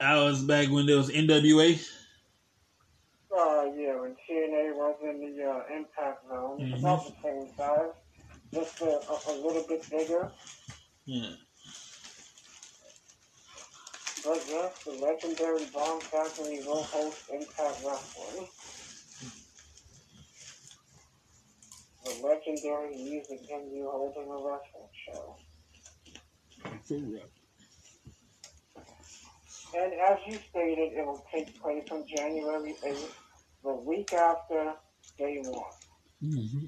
[0.00, 1.78] I was back when there was NWA.
[3.34, 6.60] Uh, yeah, when TNA was in the uh, Impact Zone.
[6.60, 7.92] It's about the same size,
[8.52, 10.30] just a, a, a little bit bigger.
[11.06, 11.30] Yeah.
[14.24, 18.48] But yes, the legendary Bomb Factory will host Impact Wrestling.
[22.04, 25.36] The legendary music venue holding a wrestling show.
[29.76, 33.12] And as you stated, it will take place on January 8th,
[33.62, 34.72] the week after
[35.18, 35.64] day one.
[36.22, 36.66] Mm-hmm.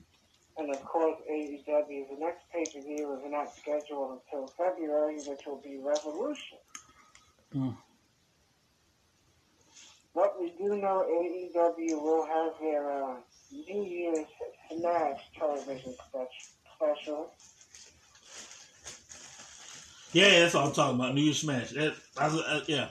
[0.59, 5.61] And of course, AEW's next pay per view is not scheduled until February, which will
[5.63, 6.59] be Revolution.
[7.55, 7.77] Mm.
[10.15, 13.17] But we do know AEW will have their uh,
[13.53, 14.27] New Year's
[14.71, 15.95] Smash television
[16.77, 17.31] special.
[20.13, 21.15] Yeah, that's what I'm talking about.
[21.15, 21.71] New Year's Smash.
[21.73, 22.89] That, I was, uh, yeah.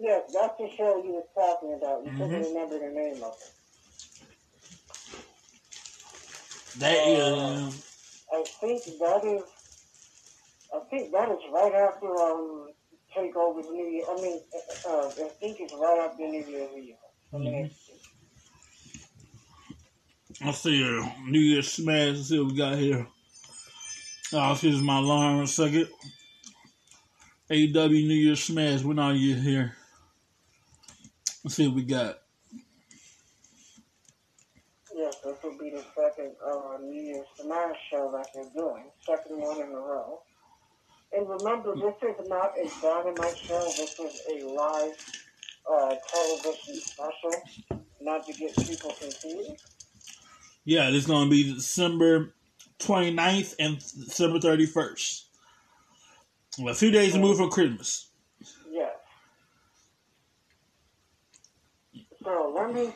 [0.00, 2.04] Yes, that's the show you were talking about.
[2.04, 2.48] You couldn't Mhm.
[2.54, 3.52] remember the name of it.
[6.76, 7.82] That Uh, is.
[8.32, 9.42] I think that is.
[10.74, 12.72] I think that is right after um
[13.16, 14.04] Takeover New Year.
[14.08, 14.40] I mean,
[14.88, 16.94] uh, I think it's right after New Year's Eve.
[17.32, 17.70] I Mhm.
[20.44, 21.14] Let's see here.
[21.26, 22.16] New Year's Smash.
[22.16, 23.06] Let's see what we got here.
[24.32, 25.88] Oh, excuse my alarm a second.
[27.50, 28.82] AW New Year's Smash.
[28.82, 29.76] When are you here?
[31.42, 32.18] Let's see what we got.
[34.94, 39.40] Yes, this will be the second uh, New Year's Smash show that they're doing, second
[39.40, 40.20] one in a row.
[41.12, 43.64] And remember, this is not a dynamite show.
[43.64, 44.94] This is a live
[45.70, 47.32] uh, television special,
[48.00, 49.62] not to get people confused.
[50.64, 52.34] Yeah, it's going to be December
[52.80, 55.24] 29th and December 31st.
[56.60, 58.10] Well, two days removed from Christmas.
[58.70, 58.92] Yes.
[62.22, 62.92] So let me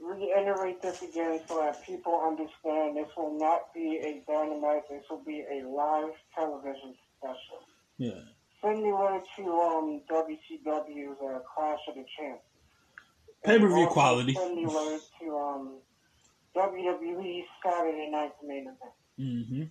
[0.00, 5.22] reiterate this again so that people understand this will not be a dynamite, this will
[5.24, 7.60] be a live television special.
[7.98, 8.20] Yeah.
[8.62, 12.40] Similar to um, WCW's uh, Clash of the Champions.
[13.44, 14.34] Pay-per-view And also quality.
[14.34, 15.78] Similar to um,
[16.56, 18.96] WWE's Saturday Night Main Event.
[19.18, 19.62] Mm-hmm.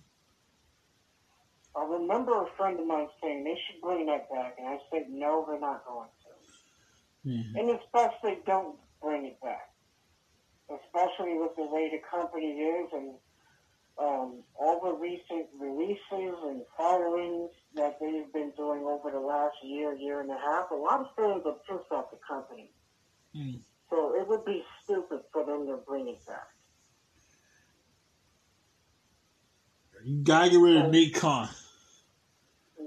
[1.76, 5.06] I remember a friend of mine saying they should bring that back, and I said
[5.08, 7.28] no, they're not going to.
[7.28, 7.56] Mm-hmm.
[7.58, 9.70] And especially don't bring it back,
[10.68, 13.14] especially with the way the company is and
[14.00, 19.94] um, all the recent releases and firings that they've been doing over the last year,
[19.94, 20.70] year and a half.
[20.70, 22.72] A lot of fans are pissed off the company.
[23.36, 23.60] Mm.
[23.90, 26.48] So it would be stupid for them to bring it back.
[30.04, 31.48] You gotta get rid of Nick Khan.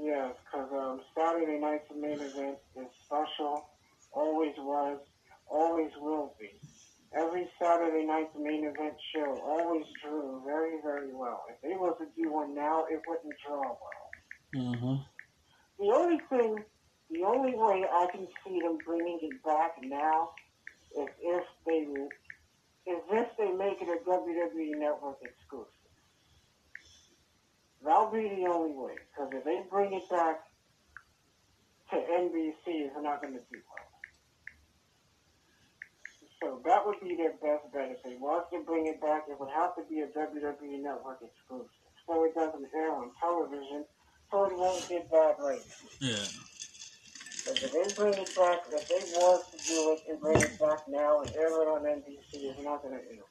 [0.02, 3.70] Yes, because um, Saturday night's main event is special,
[4.12, 5.00] always was,
[5.48, 6.50] always will be.
[7.16, 11.44] Every Saturday night's main event show always drew very, very well.
[11.50, 14.74] If they was to do one now, it wouldn't draw well.
[14.74, 14.98] Uh-huh.
[15.80, 16.64] The only thing,
[17.12, 20.32] the only way I can see them bringing it back now
[20.98, 21.86] is if they,
[22.92, 25.70] is if they make it a WWE Network exclusive.
[27.84, 28.96] That'll be the only way.
[29.12, 30.42] Because if they bring it back
[31.92, 33.93] to NBC, it's not going to do well.
[36.44, 37.88] So that would be their best bet.
[37.88, 41.24] If they want to bring it back, it would have to be a WWE Network
[41.24, 41.72] exclusive.
[42.04, 43.88] So it doesn't air on television,
[44.30, 45.72] so it won't get bad ratings.
[46.04, 46.28] Yeah.
[47.48, 50.60] But if they bring it back, if they want to do it and bring it
[50.60, 53.24] back now and air it on NBC, it's not going to end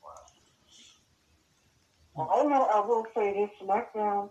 [2.17, 2.29] well.
[2.33, 4.31] Oh no, I will say this: SmackDown,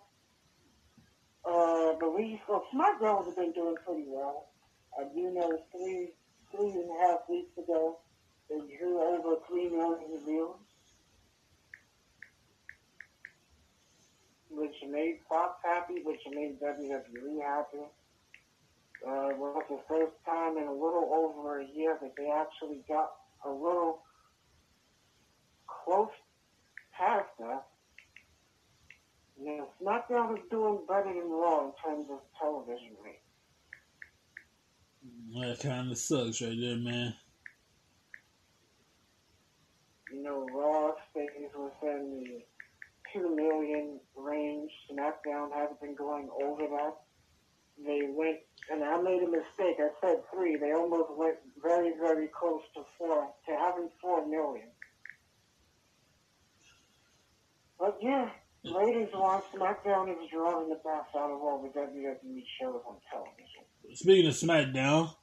[1.45, 4.49] uh, the least, well, SmackDown has been doing pretty well.
[4.97, 6.09] I do know three,
[6.51, 7.97] three and a half weeks ago,
[8.51, 10.55] they drew over three million views,
[14.49, 17.85] which made Fox happy, which made WWE happy.
[19.07, 22.83] Uh, well, it's the first time in a little over a year that they actually
[22.87, 23.11] got
[23.45, 24.01] a little
[25.85, 26.09] close
[26.95, 27.65] past that.
[29.39, 33.17] Now, SmackDown is doing better than Raw in terms of television rating.
[35.33, 37.15] That kind of sucks right there, man.
[40.11, 42.43] You know, Raw stays within the
[43.13, 44.71] 2 million range.
[44.91, 46.97] SmackDown hasn't been going over that.
[47.83, 49.77] They went, and I made a mistake.
[49.79, 50.57] I said three.
[50.57, 54.67] They almost went very, very close to four, to having 4 million.
[57.79, 58.29] But yeah,
[58.65, 59.41] ratings wise,
[59.83, 63.63] SmackDown is drawing the best out of all the WWE shows on television.
[63.93, 65.13] Speaking of SmackDown,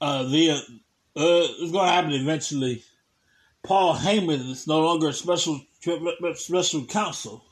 [0.00, 0.60] uh, the uh,
[1.16, 2.82] it's gonna happen eventually.
[3.62, 5.60] Paul Heyman is no longer a special
[6.34, 7.44] special counsel.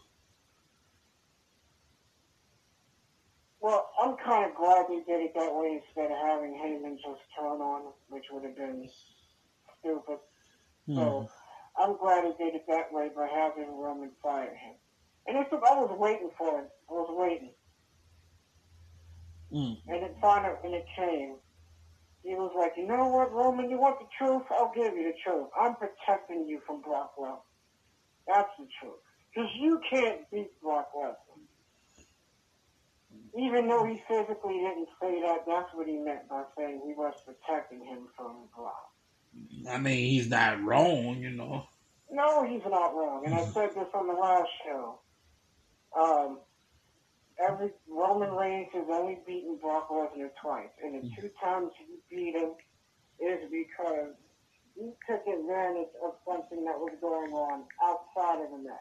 [3.61, 7.21] Well, I'm kind of glad they did it that way instead of having Heyman just
[7.39, 8.89] turn on, which would have been
[9.79, 10.19] stupid.
[10.87, 10.97] Hmm.
[10.97, 11.31] So
[11.79, 14.75] I'm glad they did it that way by having Roman fire him.
[15.27, 16.69] And it's, I was waiting for it.
[16.91, 17.53] I was waiting.
[19.53, 19.77] Mm.
[19.87, 21.37] And it finally, and it came.
[22.25, 24.43] He was like, you know what, Roman, you want the truth?
[24.51, 25.49] I'll give you the truth.
[25.61, 27.39] I'm protecting you from Lesnar.
[28.27, 29.01] That's the truth.
[29.35, 31.15] Because you can't beat Lesnar.
[33.39, 37.15] Even though he physically didn't say that, that's what he meant by saying he was
[37.25, 38.91] protecting him from Brock.
[39.71, 41.67] I mean, he's not wrong, you know.
[42.11, 43.25] No, he's not wrong.
[43.25, 45.01] And I said this on the last show.
[45.99, 46.39] Um,
[47.39, 52.35] every Roman Reigns has only beaten Brock Lesnar twice, and the two times he beat
[52.35, 52.53] him
[53.21, 54.15] is because
[54.75, 58.79] he took advantage of something that was going on outside of the match.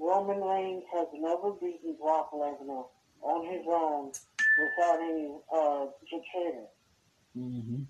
[0.00, 2.86] Roman Reigns has never beaten Brock Lesnar
[3.22, 4.12] on his own
[4.58, 6.66] without any uh, chicanery.
[7.36, 7.82] Mm-hmm.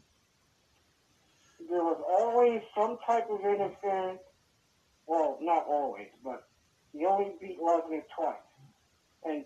[1.71, 4.21] there was always some type of interference.
[5.09, 6.45] Well, not always, but
[6.93, 8.37] he only beat Lesnar twice.
[9.25, 9.45] And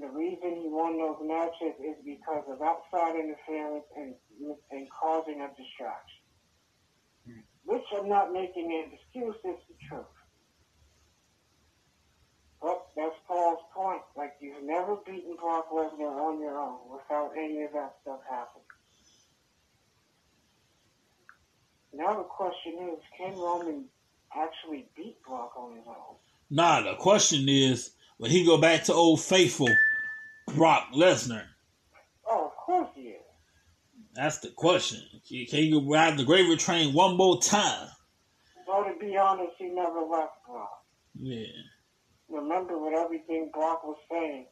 [0.00, 4.14] the reason he won those matches is because of outside interference and,
[4.70, 6.22] and causing a distraction.
[7.26, 7.42] Hmm.
[7.64, 10.06] Which I'm not making an excuse, it's the truth.
[12.62, 14.02] But that's Paul's point.
[14.16, 18.62] Like, you've never beaten Brock Lesnar on your own without any of that stuff happening.
[21.92, 23.84] Now the question is, can Roman
[24.36, 26.16] actually beat Brock on his own?
[26.50, 29.68] Nah, the question is, will he go back to old faithful
[30.54, 31.44] Brock Lesnar?
[32.28, 33.22] Oh, of course he is.
[34.14, 35.00] That's the question.
[35.28, 37.88] Can you ride the gravy train one more time?
[38.68, 40.82] Well, to be honest, he never left Brock.
[41.18, 41.46] Yeah.
[42.28, 44.46] Remember what everything Brock was saying,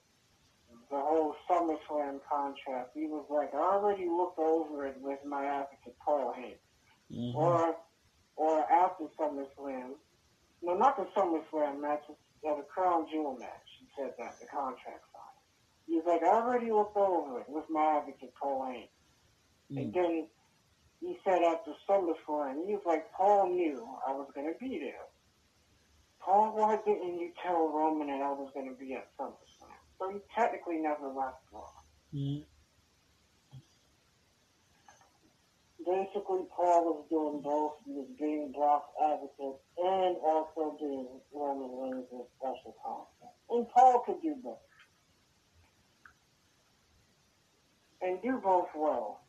[0.90, 2.90] the whole SummerSlam contract.
[2.94, 6.58] He was like, I already looked over it with my advocate Paul Heyman.
[7.10, 7.34] Mhm.
[7.34, 7.76] Or,
[8.40, 10.00] or after SummerSlam.
[10.62, 13.68] No, not the SummerSlam match, uh, the Crown Jewel match.
[13.78, 15.36] He said that, the contract sign.
[15.86, 18.88] He was like, I already looked over it with my advocate Paul Heyman.
[19.76, 20.26] And then
[21.00, 25.04] he said after SummerSlam, he was like, Paul knew I was going to be there.
[26.20, 29.76] Paul, why didn't you tell Roman that I was going to be at SummerSlam?
[29.98, 31.68] So he technically never left Raw.
[32.14, 32.44] Mm.
[35.86, 37.72] Basically, Paul was doing both.
[37.86, 43.34] He was being Brock's advocate and also being Roman Reigns' special counsel.
[43.48, 44.58] And Paul could do both.
[48.02, 49.20] And do both well.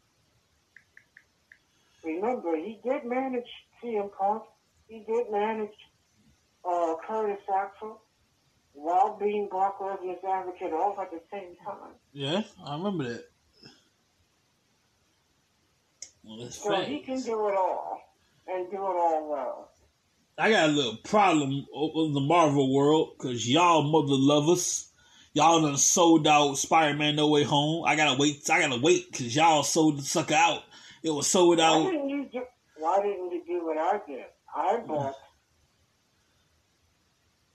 [2.04, 3.48] Remember, he did manage
[3.82, 4.44] CM Punk.
[4.88, 5.76] He did manage
[6.68, 8.02] uh, Curtis Axel
[8.74, 11.94] while being Brock Lesnar's advocate all at the same time.
[12.14, 13.26] Yeah, I remember that.
[16.24, 18.02] Well, So he can do it all
[18.48, 19.72] and do it all well.
[20.38, 24.90] I got a little problem in the Marvel world because y'all mother lovers,
[25.34, 27.86] y'all done sold out Spider-Man No Way Home.
[27.86, 28.50] I gotta wait.
[28.50, 30.64] I gotta wait because y'all sold the sucker out.
[31.04, 31.92] It was sold Why out.
[31.92, 32.42] didn't you do?
[32.78, 34.26] Why didn't you do what I did?
[34.56, 35.16] I bought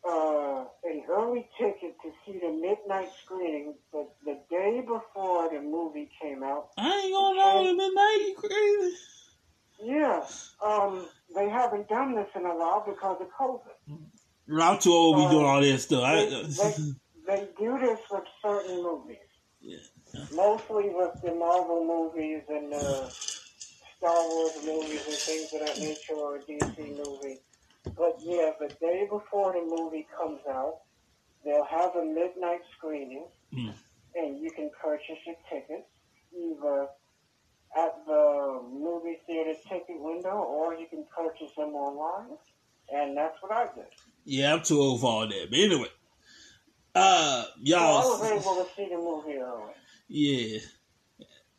[0.09, 0.56] uh,
[0.91, 6.43] an early ticket to see the midnight screening the, the day before the movie came
[6.43, 6.69] out.
[6.79, 8.25] I ain't going out at midnight.
[8.27, 8.97] You crazy?
[9.83, 10.25] Yeah,
[10.65, 13.99] um, they haven't done this in a while because of COVID.
[14.61, 15.17] I'm too old.
[15.17, 16.03] to be doing all this stuff.
[16.03, 16.75] They, they,
[17.27, 19.19] they do this with certain movies.
[19.61, 19.79] Yeah.
[20.35, 23.13] Mostly with the Marvel movies and the
[23.99, 27.39] Star Wars movies and things of that nature, or DC movie.
[27.97, 30.81] But yeah, the day before the movie comes out,
[31.45, 33.71] they'll have a midnight screening, Hmm.
[34.15, 35.89] and you can purchase your tickets
[36.37, 36.89] either
[37.77, 42.37] at the movie theater ticket window or you can purchase them online.
[42.93, 43.87] And that's what I did.
[44.25, 45.47] yeah, I'm too old for all that.
[45.51, 45.89] But anyway,
[46.95, 48.19] uh, So I y'all.
[48.19, 49.73] was able to see the movie early.
[50.09, 50.59] Yeah.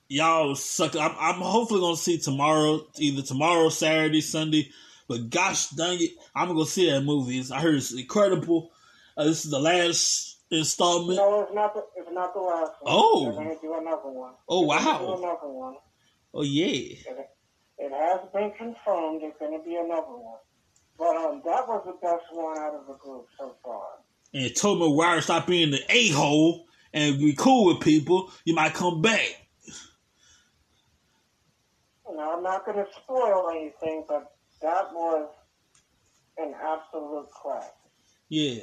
[0.09, 0.95] Y'all suck.
[0.95, 4.69] I'm, I'm hopefully gonna see tomorrow, either tomorrow, Saturday, Sunday.
[5.07, 7.43] But gosh dang it, I'm gonna go see that movie.
[7.51, 8.71] I heard it's incredible.
[9.15, 11.17] Uh, this is the last installment.
[11.17, 12.93] No, it's not the, it's not the last one.
[12.95, 13.31] Oh.
[13.31, 14.33] They're to do another one.
[14.47, 14.97] Oh, gonna wow.
[14.99, 15.75] Do another one.
[16.33, 17.29] Oh yeah, It,
[17.77, 20.39] it has been confirmed there's to be another one.
[20.97, 23.83] But um, that was the best one out of the group so far.
[24.33, 28.31] and Tobey Maguire stop being the a hole and be cool with people.
[28.45, 29.47] You might come back.
[32.15, 34.31] Now, I'm not going to spoil anything, but
[34.61, 35.29] that was
[36.37, 37.73] an absolute classic.
[38.29, 38.59] Yeah,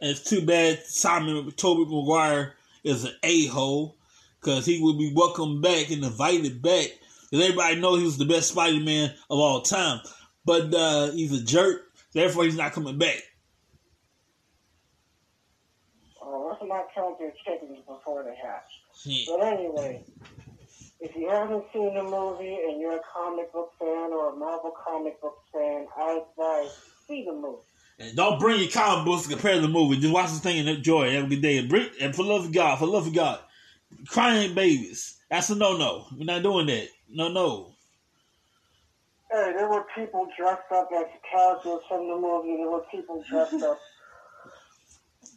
[0.00, 2.54] it's too bad Simon Tobey Maguire
[2.84, 3.96] is an a hole
[4.40, 6.88] because he would be welcomed back and invited back.
[7.30, 10.00] Because everybody knows he was the best Spider Man of all time,
[10.44, 11.82] but uh, he's a jerk.
[12.12, 13.22] Therefore, he's not coming back.
[16.20, 18.64] Uh, let's not count their chickens before they hatch.
[19.04, 19.24] Yeah.
[19.28, 20.04] But anyway,
[21.00, 24.72] if you haven't seen the movie and you're a comic book fan or a Marvel
[24.84, 26.76] comic book fan, I advise
[27.08, 27.58] see the movie.
[27.98, 29.98] And don't bring your comic books to compare to the movie.
[29.98, 31.28] Just watch this thing and enjoy it.
[31.28, 31.58] Good day.
[31.58, 33.40] And, bring, and for love of God, for love of God,
[34.08, 35.18] crying babies.
[35.30, 36.06] That's a no no.
[36.16, 36.88] We're not doing that.
[37.08, 37.74] No no.
[39.30, 42.56] Hey, there were people dressed up as characters from the movie.
[42.56, 43.78] There were people dressed up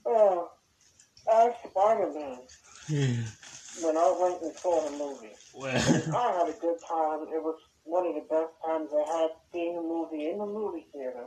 [0.05, 0.41] uh,
[1.33, 2.39] as Spider-Man
[2.89, 3.15] Yeah.
[3.81, 5.33] When I went and saw the movie.
[5.53, 7.21] Well, I had a good time.
[7.33, 10.85] It was one of the best times I had seeing a movie in the movie
[10.93, 11.25] theater.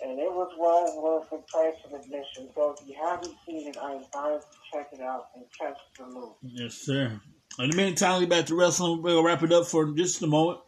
[0.00, 2.50] And it was well worth the price of admission.
[2.54, 5.76] So if you haven't seen it, I advise you to check it out and catch
[5.98, 6.34] the movie.
[6.42, 7.20] yes, sir.
[7.58, 9.02] In the meantime, we're back to wrestling.
[9.02, 10.60] We'll wrap it up for just a moment.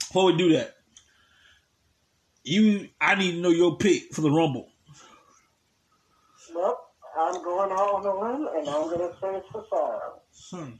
[0.00, 0.74] Before we do that,
[2.44, 4.68] you, I need to know your pick for the Rumble.
[6.54, 6.78] Well,
[7.18, 10.20] I'm going out on a limb, and I'm going to say it's Cesaro.
[10.50, 10.72] Hmm.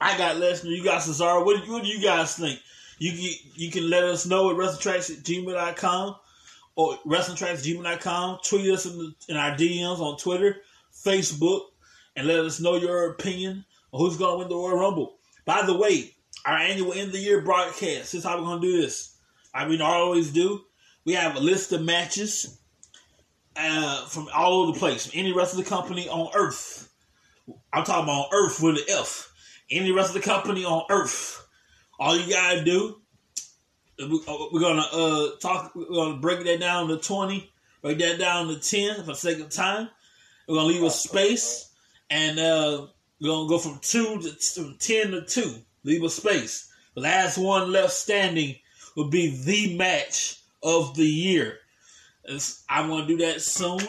[0.00, 0.76] I got Lesnar.
[0.76, 1.44] You got Cesaro.
[1.44, 2.60] What, what do you guys think?
[2.98, 5.24] You can, you can let us know at WrestlingTracks at
[6.76, 8.42] or WrestlingTracks.
[8.48, 10.56] Tweet us in, the, in our DMs on Twitter,
[10.92, 11.62] Facebook,
[12.16, 15.16] and let us know your opinion on who's going to win the Royal Rumble.
[15.44, 16.14] By the way,
[16.44, 17.80] our annual end of the year broadcast.
[18.12, 19.16] This is how we're going to do this.
[19.52, 20.62] I mean, I always do.
[21.04, 22.58] We have a list of matches
[23.56, 26.90] uh, from all over the place, from any wrestling company on Earth.
[27.72, 29.32] I'm talking about Earth with an F.
[29.70, 31.46] Any rest of the company on Earth.
[31.98, 33.00] All you gotta do,
[33.98, 35.74] we- we're gonna uh talk.
[35.74, 37.50] We're gonna break that down to twenty.
[37.82, 39.88] Break that down to ten for sake of time.
[40.48, 41.70] We're gonna leave a space,
[42.10, 42.86] and uh
[43.20, 45.54] we're gonna go from two to from ten to two.
[45.84, 46.70] Leave a space.
[46.94, 48.56] The last one left standing
[48.96, 51.58] will be the match of the year.
[52.24, 53.80] It's- I want to do that soon.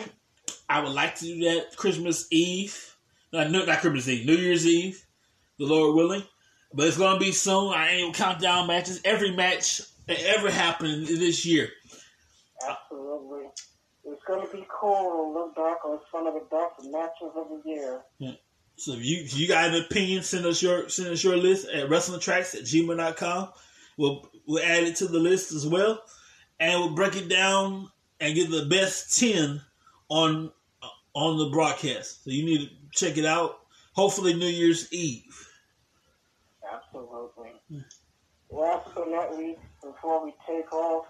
[0.67, 2.94] I would like to do that Christmas Eve.
[3.35, 5.03] Not, not Christmas Eve, New Year's Eve,
[5.59, 6.23] the Lord willing.
[6.73, 7.73] But it's gonna be soon.
[7.73, 9.01] I ain't countdown matches.
[9.05, 11.69] Every match that ever happened this year.
[12.67, 13.45] Absolutely.
[14.05, 17.47] It's going to be cool to look back on some of the best matches of
[17.49, 18.01] the year.
[18.77, 21.67] So if you if you got an opinion, send us your send us your list
[21.69, 23.49] at wrestlingtracks at gmail.com.
[23.97, 26.01] We'll we'll add it to the list as well.
[26.59, 29.61] And we'll break it down and get the best ten
[30.09, 30.51] on
[31.13, 32.25] on the broadcast.
[32.25, 33.59] So you need to check it out.
[33.93, 35.49] Hopefully New Year's Eve.
[36.73, 37.51] Absolutely.
[38.49, 41.05] Last but not least, before we take off,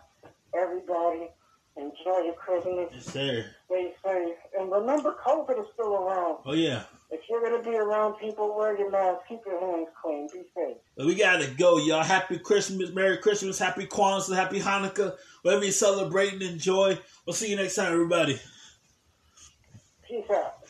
[0.58, 1.30] everybody
[1.78, 2.90] enjoy your Christmas.
[2.94, 3.56] It's there.
[3.66, 4.36] Stay safe.
[4.58, 6.38] And remember, COVID is still around.
[6.46, 6.84] Oh yeah.
[7.12, 9.22] If you're going to be around people, wear your mask.
[9.30, 10.28] Keep your hands clean.
[10.34, 10.78] Be safe.
[10.98, 12.04] But we gotta go, y'all.
[12.04, 15.16] Happy Christmas, Merry Christmas, Happy Kwanzaa, Happy Hanukkah.
[15.42, 16.98] Whatever you're celebrating, enjoy.
[17.26, 18.40] We'll see you next time, everybody.
[20.08, 20.65] Peace out.